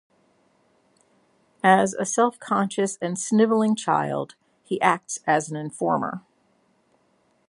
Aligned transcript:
As 1.63 1.93
a 1.93 2.05
self-conscious 2.07 2.97
and 3.03 3.19
snivelling 3.19 3.75
child, 3.75 4.33
he 4.63 4.81
acts 4.81 5.19
as 5.27 5.51
an 5.51 5.57
informer. 5.57 6.23